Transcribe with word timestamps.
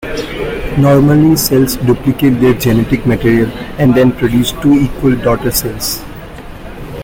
Normally, 0.79 1.35
cells 1.35 1.75
duplicate 1.75 2.41
their 2.41 2.55
genetic 2.55 3.05
material 3.05 3.51
and 3.77 3.93
then 3.93 4.11
produce 4.11 4.51
two 4.53 4.73
equal 4.79 5.15
daughter 5.15 5.51
cells. 5.51 6.03